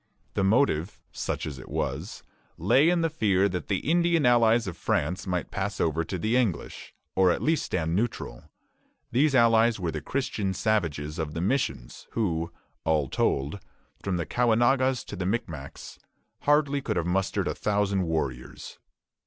[0.33, 2.23] The motive, such as it was,
[2.57, 6.35] lay in the fear that the Indian allies of France might pass over to the
[6.35, 8.49] English, or at least stand neutral.
[9.11, 12.51] These allies were the Christian savages of the missions, who,
[12.83, 13.59] all told,
[14.01, 18.79] from the Caughnawagas to the Micmacs, could hardly have mustered a thousand warriors.